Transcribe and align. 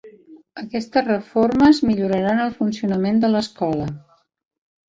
Aquestes 0.61 1.05
reformes 1.07 1.83
milloraran 1.89 2.41
el 2.47 2.57
funcionament 2.63 3.23
de 3.25 3.33
l'escola. 3.35 3.91